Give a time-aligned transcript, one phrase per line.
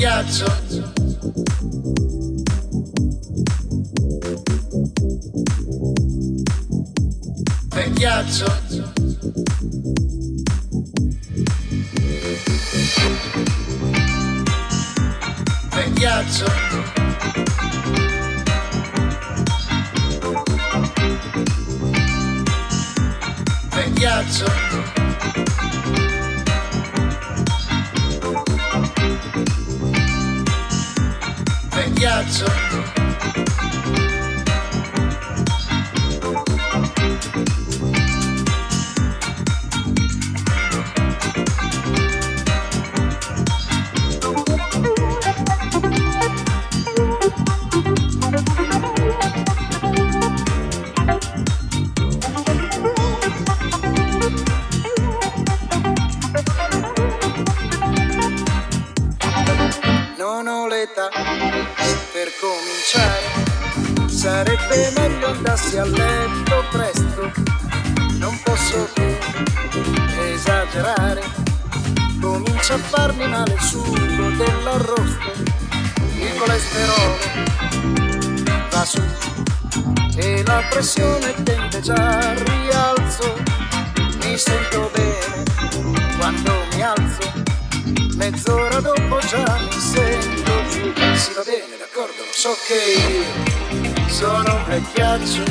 [0.00, 0.46] ghiaccio.
[7.68, 8.46] Per ghiaccio.
[15.68, 16.70] Per ghiaccio.
[24.00, 24.69] ghiaccio
[63.00, 64.08] cominciare.
[64.08, 67.32] Sarebbe meglio andassi a letto presto.
[68.18, 69.16] Non posso più
[70.32, 71.22] esagerare.
[72.20, 75.32] Comincia a farmi male il sugo dell'arrosto.
[76.18, 77.18] Il colesterolo
[78.70, 79.02] va su
[80.16, 83.36] e la pressione tende già al rialzo.
[84.22, 85.44] Mi sento bene
[86.18, 87.32] quando mi alzo
[88.16, 89.59] mezz'ora dopo già
[92.40, 95.42] so che io sono un vecchiaccio,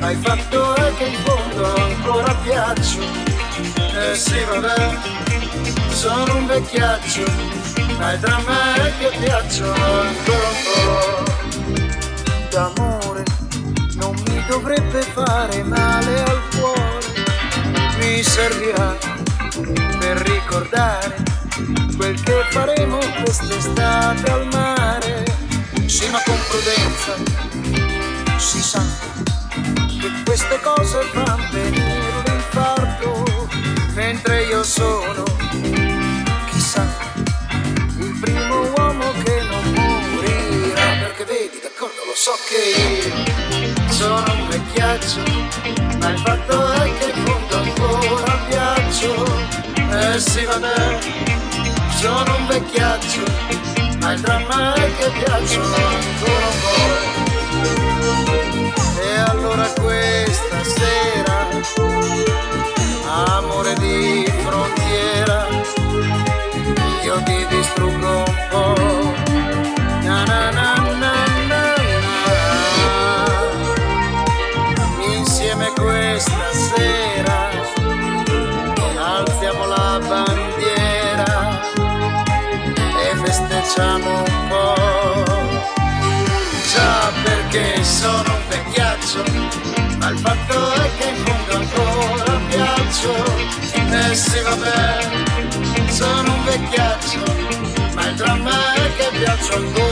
[0.00, 2.98] ma il fatto è che in fondo ancora piaccio.
[3.98, 4.98] Eh sì, vabbè,
[5.88, 7.24] sono un vecchiaccio,
[7.96, 11.24] ma il dramma è che piaccio ancora un po'.
[12.50, 13.24] D'amore
[13.94, 17.14] non mi dovrebbe fare male al cuore,
[17.98, 18.94] mi servirà
[19.98, 21.16] per ricordare
[21.96, 24.49] quel che faremo quest'estate al
[27.14, 28.82] prudenza, si sa
[30.00, 33.24] che queste cose fanno venire l'infarto,
[33.94, 35.24] mentre io sono,
[36.50, 36.86] chissà,
[37.98, 40.82] il primo uomo che non morirà.
[41.00, 45.22] Perché vedi, d'accordo, lo so che io sono un vecchiaccio,
[45.98, 49.58] ma il fatto è che in fondo ancora piaccio.
[49.90, 50.98] Eh sì, vabbè,
[51.96, 53.22] sono un vecchiaccio,
[54.10, 57.09] ma il dramma è che piaccio ancora un
[87.50, 89.24] Perché sono un vecchiaccio,
[89.98, 93.12] ma il fatto è che in fondo ancora piaccio.
[93.90, 97.24] Eh sì vabbè, sono un vecchiaccio,
[97.94, 99.89] ma il dramma è che piaccio ancora.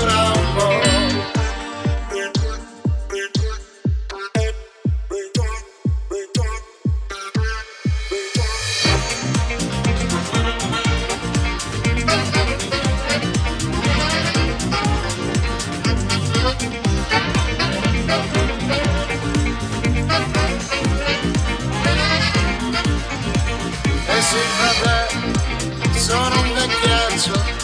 [27.19, 27.58] Facebook.